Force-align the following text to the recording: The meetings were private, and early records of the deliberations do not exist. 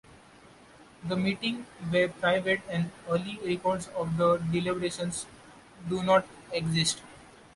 The 1.07 1.15
meetings 1.15 1.67
were 1.93 2.07
private, 2.07 2.61
and 2.69 2.89
early 3.07 3.37
records 3.45 3.87
of 3.89 4.17
the 4.17 4.37
deliberations 4.37 5.27
do 5.89 6.01
not 6.01 6.25
exist. 6.51 7.03